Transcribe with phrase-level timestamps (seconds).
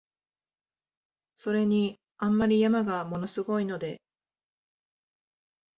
[1.35, 4.01] それに、あんまり山が物凄いので、